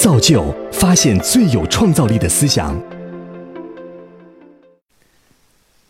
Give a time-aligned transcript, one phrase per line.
[0.00, 2.74] 造就发现最有创造力的思想。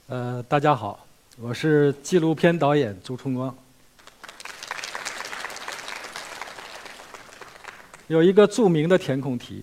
[0.08, 1.06] 呃，大家好，
[1.38, 3.56] 我是纪录片导演朱春光。
[8.08, 9.62] 有一个著名的填空题，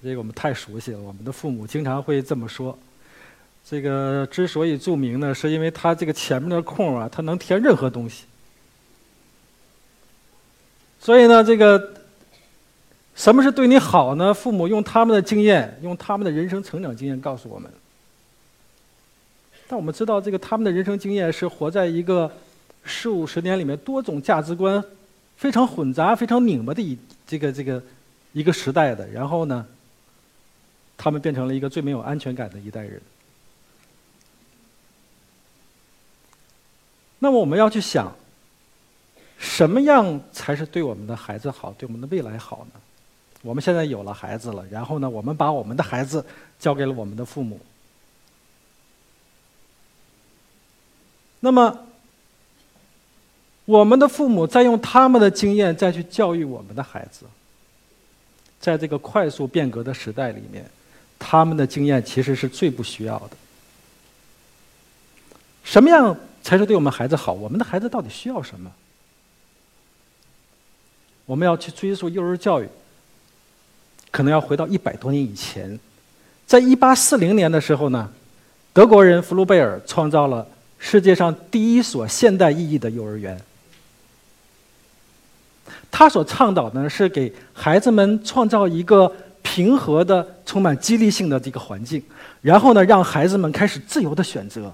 [0.00, 2.78] 这个我们太熟悉了，我们的父母经常会这么说。
[3.68, 8.26] 这个之所以著名呢，是因为它这个前面的空啊，它能填任何东西。
[11.00, 11.97] 所以呢，这个
[13.18, 14.32] 什么是对你好呢？
[14.32, 17.68] 父母用他们的经验，用他们的人生成长经验告诉我们。
[19.66, 22.30] 但我们知道，这个他们的人生经验是活在一个
[22.84, 24.82] 四五十年里面多种价值观。
[25.36, 27.82] 非常混杂、非常拧巴的一这个这个
[28.32, 29.66] 一个时代的，然后呢，
[30.96, 33.00] 他们变成了一个最没有安全感的一代人。
[37.18, 38.12] 那么我们要去想，
[39.38, 42.80] 什么样才是对我们的孩子好、对我们的未来好呢？
[43.42, 46.24] 我们现在有了孩子了，然后呢，我们把我们的孩子
[46.58, 47.60] 交给了我们的父母，
[51.40, 51.84] 那么。
[53.68, 57.26] 我们的父母在用他们的经验再去教育我们的孩子，
[58.58, 60.64] 在这个快速变革的时代里面，
[61.18, 63.30] 他们的经验其实是最不需要的。
[65.64, 67.34] 什么样才是对我们孩子好？
[67.34, 68.72] 我们的孩子到底需要什么？
[71.26, 72.68] 我们要去追溯幼儿教育，
[74.10, 75.78] 可能要回到一百多年以前，
[76.46, 78.10] 在一八四零年的时候呢，
[78.72, 80.46] 德国人弗鲁贝尔创造了
[80.78, 83.40] 世界上第一所现代意义的幼儿园。
[85.90, 92.02] 他所倡导的是给孩子们创造一个平和的、充满激励性的这个环境，
[92.42, 94.72] 然后呢，让孩子们开始自由的选择，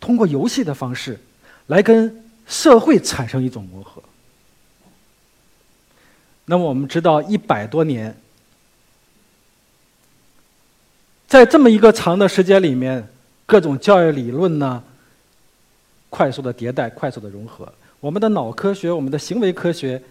[0.00, 1.18] 通过游戏的方式
[1.66, 4.02] 来跟社会产生一种磨合。
[6.46, 8.16] 那么我们知道，一百多年，
[11.36, 13.06] 在这么一个长的时间里面，
[13.44, 14.82] 各种教育理论呢，
[16.08, 17.70] 快速的迭代，快速的融合。
[18.00, 20.02] 我们的脑科学，我们的行为科学，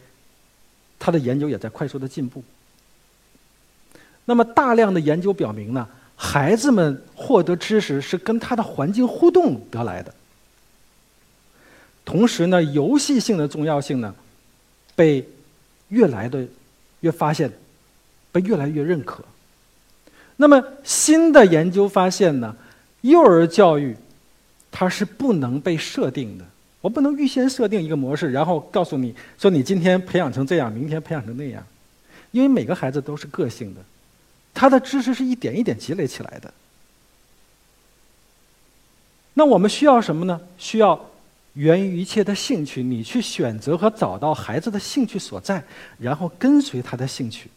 [0.99, 2.43] 它的研究也在快速的进步。
[4.25, 10.13] 那么，大量的研究表明呢，孩子们获得知识是跟他的环境互动得来的。
[12.05, 14.13] 同时呢，游戏性的重要性呢，
[14.95, 15.27] 被
[15.87, 16.45] 越来的
[16.99, 17.51] 越发现，
[18.31, 19.25] 被越来越认可。
[20.37, 22.55] 那么，新的研究发现呢，
[23.01, 23.95] 幼儿教育
[24.71, 26.45] 它是不能被设定的。
[26.81, 31.65] 我不能预先设定一个模式，然后告诉你说你今天培养成这样，明天培养成那样，
[32.31, 33.81] 因为每个孩子都是个性的，
[34.53, 36.53] 他的知识是一点一点积累起来的。
[39.33, 40.39] 那我们需要什么呢？
[40.57, 41.09] 需要
[41.53, 45.63] 源于一切的兴趣，你去选择和找到孩子的兴趣所在，
[45.97, 47.49] 然后跟随他的兴趣，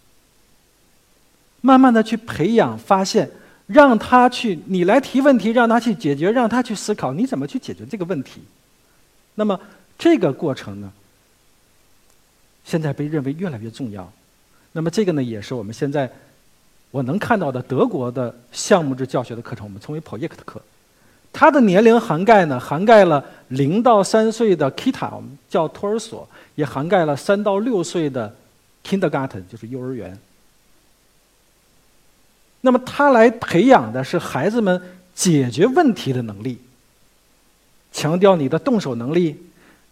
[1.60, 3.28] 慢慢的去培养、发现，
[3.66, 8.40] 让他去，你来提问题，让他去解决，让他去思考，你怎么去解决这个问题。
[9.34, 9.58] 那么
[9.98, 10.92] 这个过程呢，
[12.64, 14.10] 现在被认为越来越重要。
[14.72, 16.10] 那么这个呢，也是我们现在
[16.90, 20.62] 我能看到的德国的项目制教学的课程，我们称为 Project 课。
[21.32, 28.34] 它的年龄涵盖呢，涵盖了零到三岁的 Kita，我们叫托儿所，也涵盖了三到六岁的
[28.84, 30.18] Kindergarten，就是幼儿园。
[32.60, 34.80] 那么他来培养的是孩子们
[35.14, 36.58] 解决问题的能力。
[37.90, 39.36] 强调你的动手能力、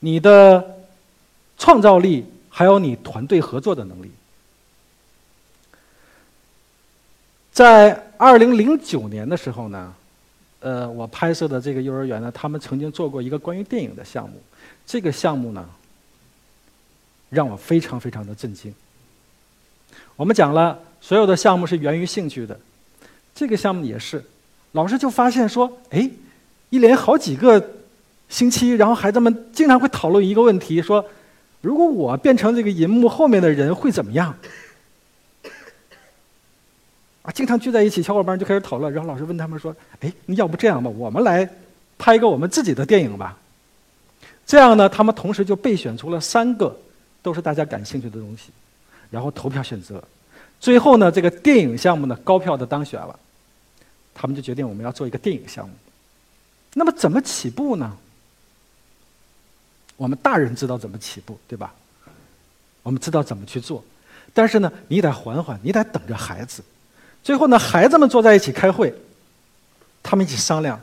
[0.00, 0.78] 你的
[1.58, 4.10] 创造力，还有你团队合作的能力。
[7.50, 9.94] 在二零零九年的时候呢，
[10.60, 14.40] 呃，我拍摄的这个幼儿园呢，他们曾经做过一个关于电影的项目。
[14.86, 15.66] 这个项目呢，
[17.30, 18.72] 让我非常非常的震惊。
[20.16, 22.58] 我们讲了，所有的项目是源于兴趣的，
[23.34, 24.24] 这个项目也是。
[24.72, 26.10] 老师就发现说，哎，
[26.70, 27.72] 一连好几个。
[28.28, 31.04] 星期，然后孩子们经常会讨论一个问题：说，
[31.60, 34.36] 如果我变成这个银幕后面的人会怎么样？
[37.22, 38.92] 啊，经常聚在一起，小伙伴就开始讨论。
[38.92, 41.48] 然后老师问他们说：“哎，要不这样吧，我们来
[41.98, 43.38] 拍一个我们自己的电影吧。”
[44.44, 46.76] 这样呢，他们同时就备选出了三个
[47.22, 48.50] 都是大家感兴趣的东西，
[49.08, 50.02] 然后投票选择。
[50.58, 53.18] 最后呢，这个电影项目呢高票的当选了，
[54.14, 55.74] 他们就决定我们要做一个电影项目。
[56.74, 57.96] 那么怎么起步呢？
[59.96, 61.72] 我们大人知道怎么起步，对吧？
[62.82, 63.82] 我们知道怎么去做，
[64.34, 66.62] 但是呢，你得缓缓，你得等着孩子。
[67.22, 68.94] 最后呢，孩子们坐在一起开会，
[70.02, 70.80] 他们一起商量。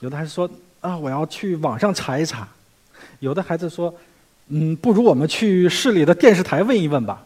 [0.00, 0.48] 有的孩子说
[0.80, 2.48] ：“啊，我要去网上查一查。”
[3.20, 3.92] 有的孩子说
[4.48, 7.24] ：“嗯，不如我们去市里的电视台问一问吧。”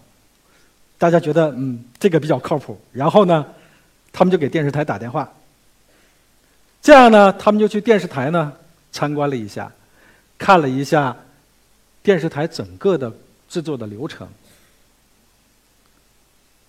[1.03, 3.45] 大家觉得嗯这个比较靠谱，然后呢，
[4.13, 5.29] 他们就给电视台打电话。
[6.81, 8.53] 这样呢，他们就去电视台呢
[8.93, 9.73] 参观了一下，
[10.39, 11.17] 看了一下
[12.05, 13.13] 电视台整个的
[13.49, 14.29] 制作的流程。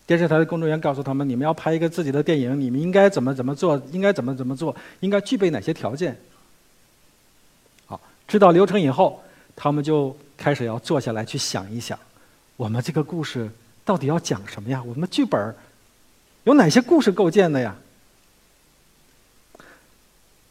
[0.07, 6.17] 电视台的工作人员告诉他们：“你们要拍一个自己的电影，你们应该怎么怎么做，应该怎么怎么做，应该具备哪些条件。”
[7.85, 9.21] 好，知道流程以后，
[9.55, 11.99] 他们就开始要坐下来去想一想，
[12.57, 13.47] 我们这个故事
[13.85, 14.81] 到底要讲什么呀？
[14.83, 15.55] 我们的剧本
[16.43, 17.75] 有哪些故事构建的呀？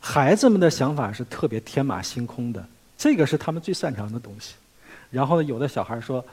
[0.00, 2.62] 孩子们的想法是特别天马行空的，
[2.98, 4.54] 这个是他们最擅长的东西。
[5.10, 6.24] 然后呢，有的小孩说：“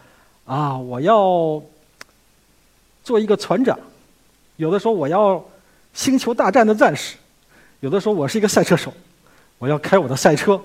[0.46, 1.62] 啊，我要
[3.04, 3.78] 做一个船长。”
[4.57, 5.44] 有的说：“我要
[5.94, 7.16] 星球大战的战士。”
[7.80, 8.94] 有的说：“我是一个赛车手，
[9.57, 10.62] 我要开我的赛车。”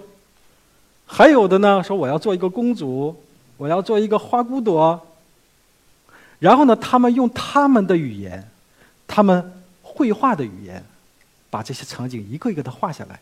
[1.07, 3.15] 还有的呢说：“我要做一个公主，
[3.57, 5.01] 我要做一个花骨朵。”
[6.45, 8.47] 然后呢，他们用他们的语言，
[9.07, 10.85] 他们绘画的语言。
[11.55, 13.21] 把这些场景一个一个的画下来。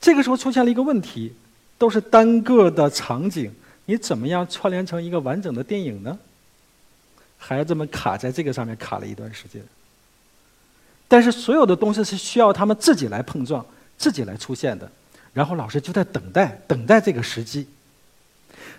[0.00, 1.32] 这个时候出现了一个问题，
[1.78, 6.18] 都是单个的场景，你怎么样串联成一个完整的电影呢？
[7.38, 9.62] 孩子们卡在这个上面卡了一段时间。
[11.06, 13.64] 但是所有的东西是需要他们自己来碰撞、
[13.96, 14.90] 自己来出现的，
[15.32, 17.68] 然后老师就在等待，等待这个时机。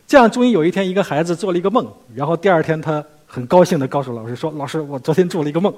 [0.07, 3.03] 这样，终于有一天，一个孩子做了一个梦，然后第二天他。
[3.27, 5.73] 很高兴地告诉老师说：“老师，我昨天做了一个梦。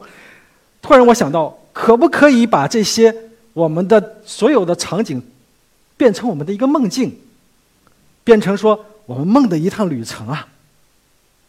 [0.79, 3.15] 突然，我想到，可不可以把这些
[3.53, 5.19] 我们的所有的场景
[5.95, 7.17] 变成我们的一个梦境，
[8.23, 10.47] 变成说我们梦的一趟旅程啊？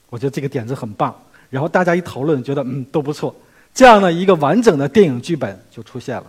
[0.08, 1.14] 我觉得这个点子很棒。
[1.50, 3.34] 然后大家一讨论，觉得嗯都不错。
[3.74, 6.24] 这样呢，一个完整的电影剧本就出现了。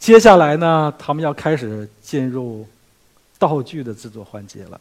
[0.00, 2.66] 接下来呢，他们要开始进入
[3.42, 4.80] 道具的制作环节了。”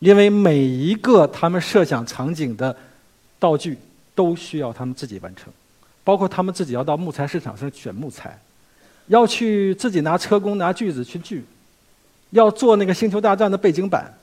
[0.00, 2.76] 因为每一个他们设想场景的
[3.38, 3.76] 道具
[4.14, 5.52] 都需要他们自己完成，
[6.04, 8.38] 包括他们自己要到木材市场上选木材，
[9.08, 11.42] 要去自己拿车工拿锯子去锯，
[12.30, 14.14] 要做那个星球大战的背景板。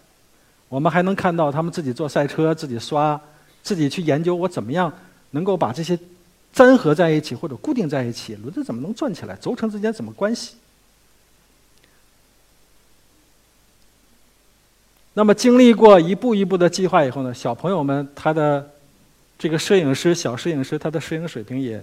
[0.70, 3.20] 我们还能看到他们自己做赛车，自己刷，
[3.62, 4.92] 自己去研究我怎么样
[5.32, 6.00] 能够把这些
[6.54, 10.56] 粘合在一起或者固定在一起，轮子怎么能转起来，轴承之间怎么关系。
[15.18, 18.70] 那么经历过一步一步的计划以后呢，小朋友们他的
[19.40, 21.82] 这个摄影师小摄影师他的摄影水平也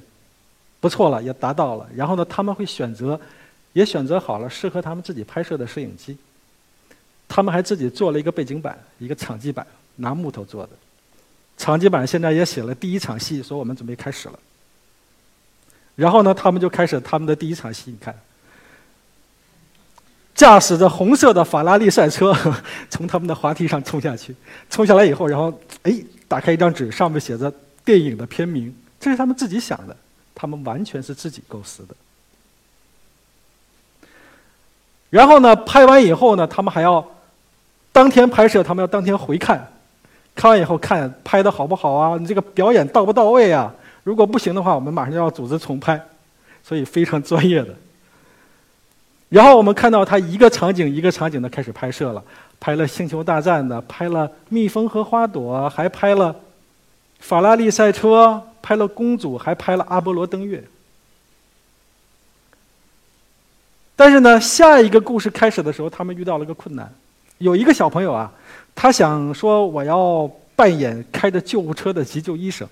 [0.81, 1.89] 不错了，也达到了。
[1.97, 3.19] 然后呢，他们会选择，
[3.73, 6.15] 也选择好了适合他们自己拍摄的摄影机。
[7.27, 10.71] 他们还自己做了一个背景板，一个场记板，拿木头做的。
[11.57, 14.39] 场记板现在也写了第一场戏，说我们准备开始了。
[15.97, 18.15] 然后呢，他们就开始他们的第一场戏，你看。
[20.43, 22.37] 驾驶着红色的法拉利赛车，
[22.91, 24.35] 从他们的滑梯上冲下去。
[24.69, 25.95] 冲下来以后，然后哎，
[26.27, 27.53] 打开一张纸，上面写着
[27.85, 28.75] 电影的片名。
[28.99, 29.97] 这是他们自己想的，
[30.35, 31.95] 他们完全是自己构思的。
[35.11, 37.07] 然后呢，拍完以后呢，他们还要
[37.93, 39.73] 当天拍摄，他们要当天回看，
[40.35, 42.19] 看完以后看拍的好不好啊？
[42.19, 43.73] 你这个表演到不到位啊？
[44.03, 46.05] 如果不行的话，我们马上就要组织重拍，
[46.65, 47.73] 所以非常专业的。
[49.33, 52.23] 然后我们看到他一个场景一个场景的开始拍摄了，
[52.61, 56.37] 拍了《星球大战》的，拍了蜜蜂和花朵，还拍了
[57.19, 60.63] 法拉利赛车，拍了公主，还拍了阿波罗登月。
[63.97, 66.93] 但是呢，下一个故事开始的时候，他们遇到了个困难。
[67.39, 68.31] 有一个小朋友啊，
[68.75, 72.69] 他想说：“我要扮演开着救护车的急救医生，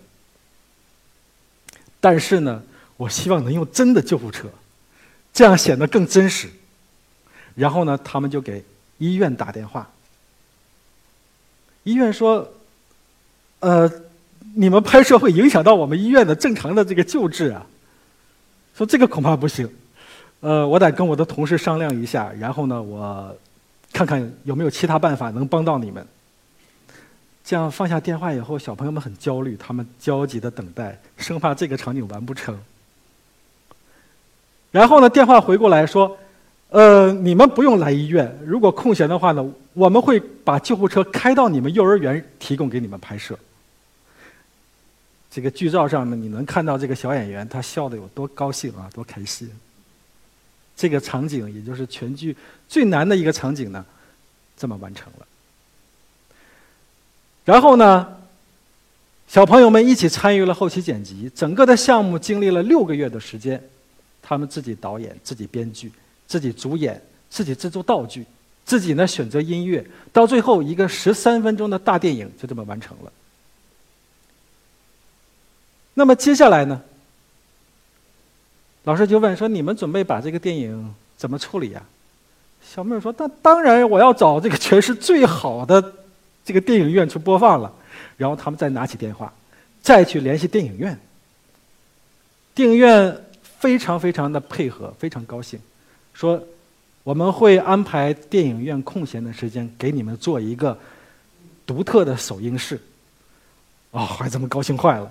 [2.00, 2.62] 但是呢，
[2.99, 4.46] 我希望能用真的救护车。”
[5.32, 6.50] 这样显得更真实。
[7.60, 8.64] 然后呢，他们就给
[8.96, 9.86] 医院打电话。
[11.82, 12.50] 医院说
[13.60, 13.90] ：“呃，
[14.54, 17.66] 你们拍摄会影响到我们医院的正常的这个救治啊。”
[18.74, 19.70] 说这个恐怕不行。
[20.40, 23.36] 呃，我得跟我的同事商量一下，然后呢，我
[23.92, 26.06] 看看有没有其他办法能帮到你们。
[27.44, 32.58] 这样放下电话以后，小朋友们很焦虑，他们焦急的等待，生怕这个场景完不成。
[34.70, 36.16] 然后呢，电话回过来说
[36.70, 38.38] ：“呃，你们不用来医院。
[38.44, 43.38] 如果空闲的话呢，我们会把救护车开到你们幼儿园，提供给你们拍摄。”
[45.30, 49.48] 这个剧照上呢你能看到这个小演员他笑的有多高兴啊，多开心。
[50.76, 52.36] 这个场景也就是全剧
[52.68, 53.84] 最难的一个场景呢，
[54.56, 55.26] 这么完成了。
[57.44, 58.16] 然后呢，
[59.28, 63.60] 小朋友们一起参与了后期剪辑，整个的项目经历了六个月的时间。
[64.22, 65.90] 他们自己导演、自己编剧、
[66.30, 68.25] 自己主演、自己制作道具、
[68.64, 73.12] 自己呢选择音乐，到最后一个十三分钟的大电影就这么完成了。
[75.92, 76.80] 那么接下来呢？
[78.84, 81.82] 老师就问说：“你们准备把这个电影怎么处理呀？”
[82.64, 85.92] 小妹儿说：“那当然，我要找这个全市最好的
[86.44, 87.75] 这个电影院去播放了。”
[88.16, 89.32] 然后他们再拿起电话，
[89.82, 90.96] 再去联系电影院。
[92.54, 95.58] 电影院非常非常的配合，非常高兴，
[96.20, 96.38] 说
[97.02, 100.78] ：“我们会安排电影院空闲的时间给你们做一个
[101.64, 102.78] 独特的首映式。”
[103.92, 105.10] 哦，孩子们高兴坏了。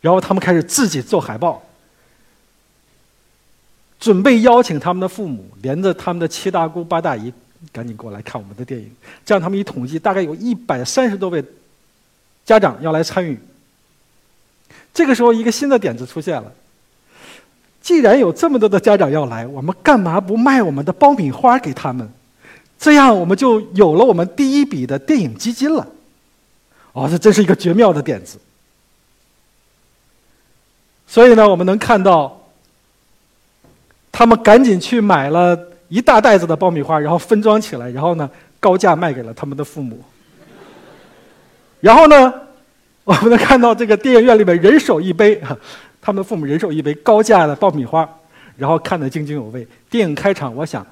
[0.00, 1.62] 然后他们开始自己做海报。
[4.00, 7.32] 准备邀请他们的父母，连着他们的七大姑八大姨，
[7.72, 8.90] 赶紧过来看我们的电影。
[9.24, 11.42] 这样他们一统计，大概有一百三十多位
[12.44, 13.38] 家长要来参与。
[14.92, 16.52] 这个时候，一个新的点子出现了：
[17.84, 22.08] 既然有这么多的家长要来，我们干嘛不卖我们的爆米花给他们？
[22.78, 25.86] 这样我们就有了我们第一笔的电影基金了。
[26.94, 28.38] 哦，这真是一个绝妙的点子。
[31.06, 32.40] 所以呢，我们能看到。
[34.16, 40.00] 他们赶紧去买了一大袋子的爆米花，然后分装起来，然后呢高价卖给了他们的父母。
[41.80, 42.32] 然后呢，
[43.02, 45.42] 我们能看到这个电影院里面人手一杯，
[46.04, 48.06] 他们父母人手一杯高价的爆米花，
[48.58, 49.66] 然后看得津津有味。
[49.88, 50.86] 电影开场，我想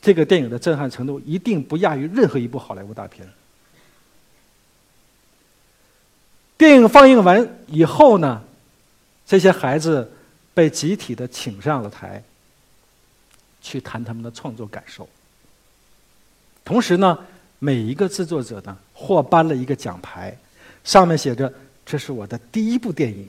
[0.00, 3.28] 这个电影的震撼程度一定不亚于任何一部好莱坞大片。
[6.56, 8.42] 电影放映完以后呢，
[9.26, 10.10] 这些孩子
[10.54, 12.22] 被集体的请上了台。
[13.66, 15.08] 去谈他们的创作感受。
[16.66, 17.18] 同时呢，
[17.58, 20.36] 每一个制作者呢，获颁了一个奖牌，
[20.84, 21.50] 上面写着
[21.86, 23.26] ：“这是我的第一部电影。”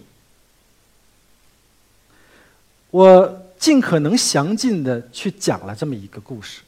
[2.95, 6.61] 我尽可能详尽的去讲了这么一个故事，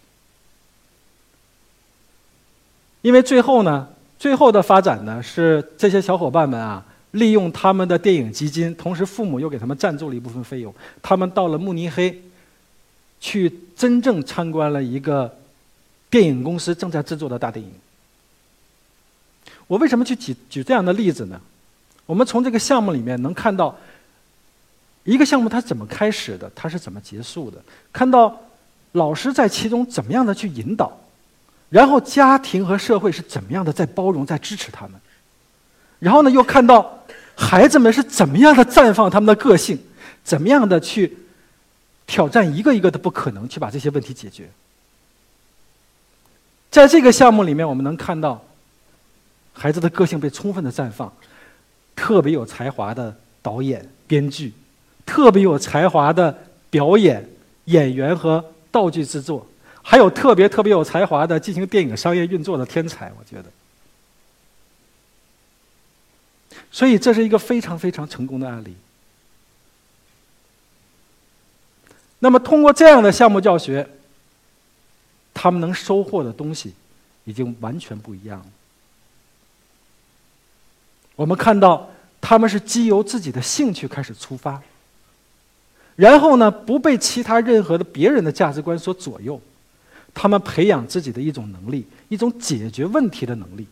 [3.01, 3.87] 因为最后呢，
[4.19, 12.21] 最后的发展呢，是这些小伙伴们啊，利用他们的电影基金，同时父母又给他们赞助了一部分费用，他们到了慕尼黑。
[13.19, 15.39] 去真正参观了一个
[16.07, 17.71] 电影公司正在制作的大电影。
[19.65, 21.41] 我为什么去举举这样的例子呢？
[22.05, 23.75] 我们从这个项目里面能看到，
[25.07, 27.57] 一个项目它怎么开始的，它是怎么结束的，
[27.91, 28.39] 看到
[28.91, 30.95] 老师在其中怎么样的去引导，
[31.69, 34.99] 然后家庭和社会是怎么样的在包容、在支持他们，
[35.99, 37.03] 然后呢，又看到
[37.35, 39.79] 孩子们是怎么样的绽放他们的个性，
[40.23, 41.17] 怎么样的去。
[42.09, 44.49] 挑战一个一个的不可能，去把这些问题解决。
[46.71, 48.41] 在这个项目里面，我们能看到
[49.51, 51.11] 孩子的个性被充分的绽放，
[51.97, 54.53] 特别有才华的导演、编剧，
[55.07, 56.37] 特别有才华的
[56.69, 57.27] 表演
[57.65, 59.47] 演员和道具制作，
[59.81, 63.11] 还有特别特别有才华的进行电影商业运作的天才。
[63.17, 63.45] 我觉得，
[66.69, 68.75] 所以这是一个非常非常成功的案例。
[72.19, 73.87] 那么，通过这样的项目教学，
[75.33, 76.73] 他们能收获的东西
[77.23, 78.45] 已经完全不一样了。
[81.15, 84.61] 我们看到，他们是基由自己的兴趣开始出发，
[85.97, 89.41] 然后呢，不被其他任何的别人的价值观所左右，
[90.13, 93.67] 他们培养自己的一种能力，一种解决问题的能力。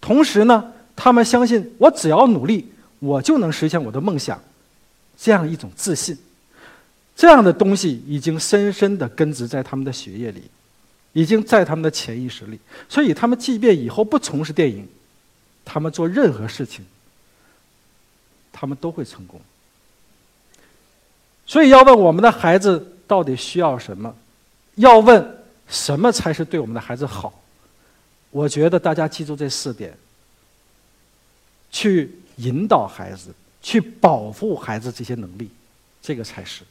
[0.00, 4.40] 同时呢，他们相信，我只要努力，我就能实现我的梦想，
[5.18, 6.16] 这样一种自信。
[7.16, 10.42] 这样的东西已经深深的根植在他们的血液里，
[11.14, 12.60] 已经在他们的潜意识里。
[12.88, 14.86] 所以，他们即便以后不从事电影，
[15.64, 16.84] 他们做任何事情，
[18.52, 19.40] 他们都会成功。
[21.46, 24.14] 所以，要问我们的孩子到底需要什么？
[24.74, 27.32] 要问什么才是对我们的孩子好？
[28.30, 29.96] 我觉得大家记住这四点：
[31.70, 35.48] 去引导孩子，去保护孩子这些能力，
[36.02, 36.62] 这个才是。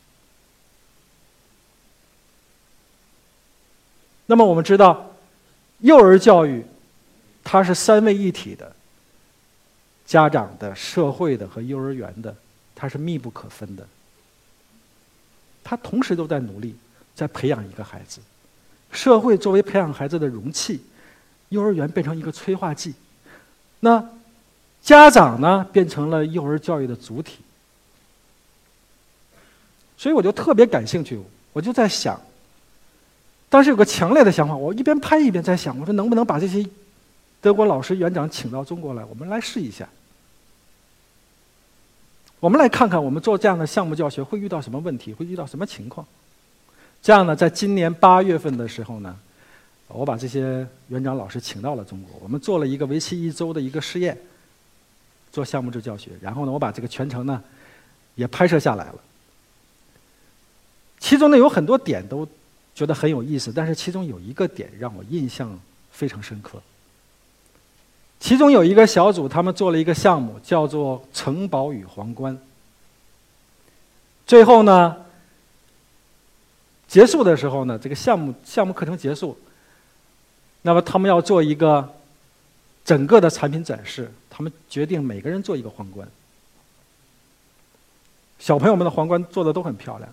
[4.27, 5.09] 那么我们知道，
[5.79, 6.65] 幼儿教育
[7.43, 8.75] 它是三位一体的，
[10.05, 12.35] 家长的、社会的和幼儿园的，
[12.75, 13.87] 它是密不可分的。
[15.65, 16.75] 他同时都在努力，
[17.15, 18.21] 在培养一个孩子。
[18.91, 20.79] 社会作为培养孩子的容器，
[21.49, 22.93] 幼儿园变成一个催化剂，
[23.79, 24.07] 那
[24.83, 27.39] 家长呢变成了幼儿教育的主体。
[29.97, 31.19] 所以我就特别感兴趣，
[31.51, 32.21] 我就在想。
[33.49, 36.63] 当时有个强烈的想法，我一边拍一边在想，我说能不能把这些
[37.41, 39.89] 德国老师园长请到中国来，我们来试一下。
[42.39, 46.05] 我们来看看我们做这样的项目教学会遇到什么问题，会遇到什么情况。
[47.01, 49.15] 这样呢，在今年八月份的时候呢，
[49.87, 54.17] 我把这些园长老师请到了中国，我们做了一个为期一周的一个试验，
[55.31, 56.11] 做项目制教学。
[56.21, 57.41] 然后呢，我把这个全程呢
[58.15, 58.95] 也拍摄下来了。
[60.99, 62.27] 其中呢有很多点都
[62.73, 65.59] 觉得很有意思，但是其中有一个点让我印象
[65.91, 66.61] 非常深刻。
[68.19, 72.35] 其中有一个小组，他们做了一个项目，叫做“城堡与皇冠”。
[74.25, 74.97] 最后呢，
[76.87, 79.37] 结束的时候呢，这个项目项目课程结束，
[80.63, 81.87] 那么他们要做一个
[82.83, 86.07] 整个的产品展示，他们决定每个人做一个皇冠。
[88.39, 90.09] 小朋友们的皇冠做的都很漂亮，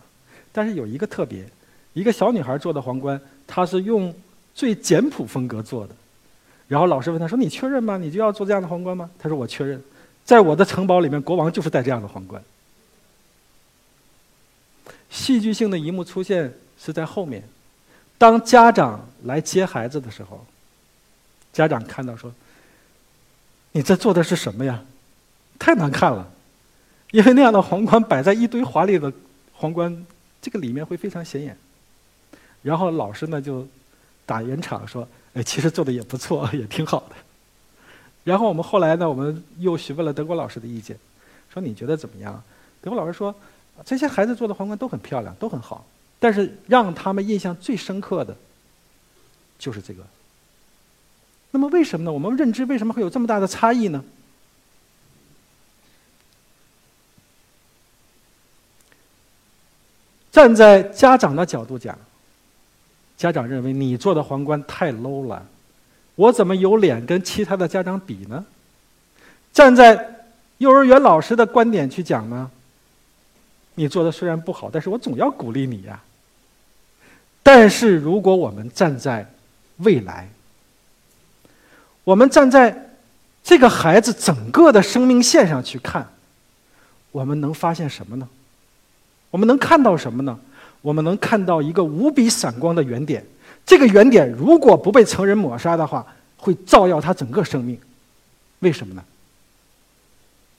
[0.53, 1.49] 但是有一个特别，
[1.95, 4.15] 一个小女孩做的皇冠，她是用
[4.55, 5.95] 最简朴风格做的。
[6.69, 7.99] 然后老师问他说：“你确认吗？
[7.99, 9.83] 你就要做这样的皇冠吗？”他说：“我确认，
[10.25, 12.43] 在我的城堡里面，国王就是戴这样的皇冠。”
[15.11, 17.43] 戏剧性的一幕出现是在后面，
[18.17, 20.47] 当家长来接孩子的时候，
[21.53, 22.33] 家长看到说
[23.73, 24.83] ：“你这做的是什么呀？
[25.59, 26.27] 太难看了，
[27.11, 29.13] 因为那样的皇冠摆在一堆华丽的
[29.53, 30.07] 皇冠，
[30.41, 31.55] 这个里面会非常显眼。”
[32.63, 33.69] 然后老师呢就
[34.25, 35.07] 打圆场说。
[35.35, 37.17] 哎，其实做的也不错，也挺好的。
[38.25, 40.97] 然后我们后来呢，我们又询问了德国老师的意见，
[41.53, 42.43] 说你觉得怎么样？
[42.81, 43.35] 德国老师说，
[43.85, 45.85] 这些孩子做的皇冠都很漂亮，都很好，
[46.21, 48.37] 但是让他们印象最深刻的，
[49.59, 50.05] 就是这个。
[51.51, 52.13] 那么为什么呢？
[52.13, 54.05] 我们认知为什么会有这么大的差异呢？
[60.31, 61.99] 站在家长的角度讲。
[63.23, 65.47] 家长认为你做的皇冠太 low 了，
[66.17, 68.45] 我怎么有脸跟其他的家长比呢？
[69.53, 70.25] 站在
[70.59, 72.51] 幼儿园老师的观点去讲呢，
[73.77, 76.03] 你做的虽然不好，但是我总要鼓励你呀。
[77.45, 79.25] 但是如果我们站在
[79.77, 80.29] 未来，
[82.03, 82.91] 我们站在
[83.45, 86.09] 这个孩子整个的生命线上去看，
[87.13, 88.29] 我们能发现什么呢？
[89.31, 90.41] 我们能看到什么呢？
[90.83, 93.25] 我们能看到一个无比闪光的原点，
[93.65, 97.81] 这个原点如果不被成人抹杀的话，会照耀他整个生命。
[98.59, 99.03] 为什么呢？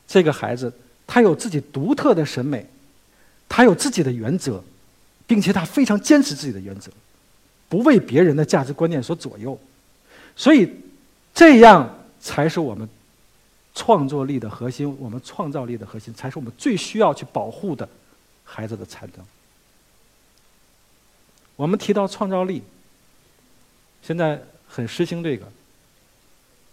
[0.07, 0.71] 这个孩子
[1.05, 2.65] 他有自己独特的审美，
[3.47, 4.63] 他有自己的原则，
[5.27, 6.91] 并且他非常坚持自己的原则，
[7.67, 9.59] 不为别人的价值观念所左右。
[10.35, 10.69] 所以，
[11.33, 12.87] 这样才是我们
[13.75, 17.87] 创作力的核心，我们创造力的核心，才是我们最需要去保护的
[18.43, 19.25] 孩子的才能。
[21.55, 22.61] 我们提到创造力，
[24.01, 25.45] 现在很实行这个。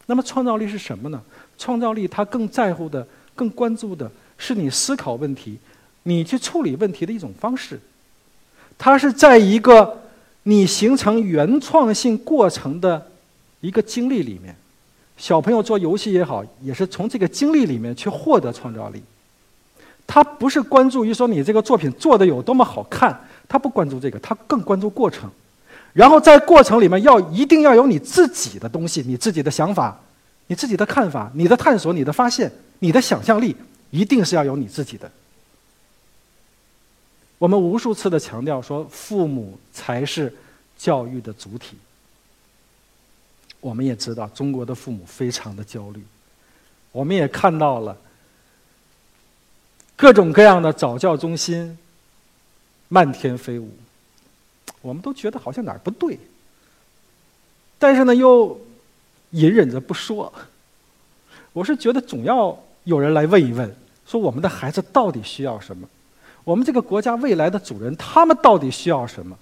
[0.07, 1.23] 那么创造力是什么呢？
[1.59, 5.59] 创造力它更在乎的、更关注的是你思考问题、
[6.05, 7.79] 你去处理问题的一种方式。
[8.79, 10.03] 它是在一个
[10.45, 13.11] 你形成原创性过程的
[13.61, 14.57] 一个经历里面。
[15.19, 19.03] 小朋友做游戏也好，也是从这个经历里面去获得创造力。
[20.07, 23.29] 他不是关注于说你这个作品做的有多么好看。
[23.51, 25.29] 他不关注这个，他更关注过程，
[25.93, 30.01] 然后在过程里面要一定要有你自己的东西，你自己的想法，
[30.47, 33.57] 你自己的看法，你的探索，你的发现，你的想象力，
[33.91, 35.11] 一定是要有你自己的。
[37.39, 40.33] 我们无数次的强调说，父母才是
[40.79, 41.77] 教育的主体。
[43.59, 46.01] 我们也知道，中国的父母非常的焦虑，
[46.93, 47.97] 我们也看到了
[49.97, 51.77] 各种各样的早教中心。
[52.92, 53.70] 漫天飞舞，
[54.83, 56.18] 我们都觉得好像哪儿不对，
[57.79, 58.61] 但是呢，又
[59.31, 60.33] 隐忍着不说。
[61.53, 63.72] 我是觉得总要有人来问一问，
[64.05, 65.88] 说我们的孩子到底需要什么？
[66.42, 69.38] 我们这个国家未来的主人，他们到底需要什么？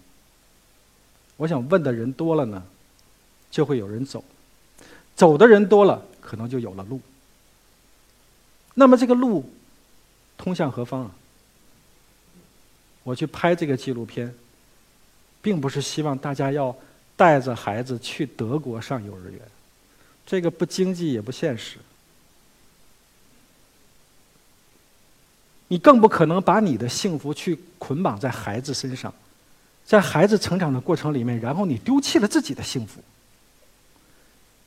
[1.38, 2.62] 我想问的人多了呢，
[3.50, 4.22] 就会有人走，
[5.16, 7.00] 走的人多了，可能就有了路。
[8.74, 9.48] 那么这个路
[10.36, 11.10] 通向何方啊？
[13.08, 14.34] 我去拍这个纪录片，
[15.40, 16.76] 并不是希望大家要
[17.16, 19.40] 带着孩子去德国上幼儿园，
[20.26, 21.78] 这个不经济也不现实。
[25.68, 29.10] 你更不可能把你的幸福去捆绑在孩子身上，
[29.86, 33.00] 在孩子成长的过程里面，然后你丢弃了自己的幸福。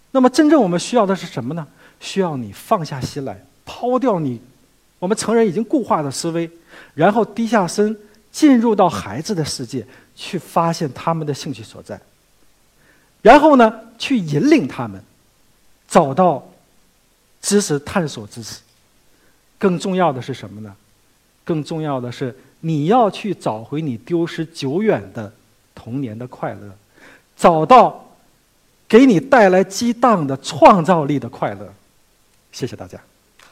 [0.10, 1.68] 那么，真正我们需要的是什么呢？
[2.00, 4.42] 需要你放下心来，抛掉你
[4.98, 6.50] 我们成人已经固化的思维，
[6.96, 7.96] 然后低下身。
[8.32, 12.00] 进入到孩子的世界，去发现他们的兴趣所在，
[13.22, 15.04] 然后呢，去引领他们
[15.88, 16.48] 找到
[17.42, 18.62] 知识探索知识。
[19.60, 20.76] 更重要的是什么呢？
[21.44, 25.32] 更重要的是，你要去找回你丢失久远的
[25.76, 26.72] 童年的快乐，
[27.36, 28.04] 找到
[28.88, 31.72] 给你带来激荡的创造力的快乐。
[32.52, 33.00] 谢谢大家。